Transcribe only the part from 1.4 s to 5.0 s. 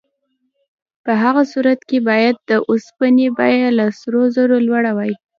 صورت کې باید د اوسپنې بیه له سرو زرو لوړه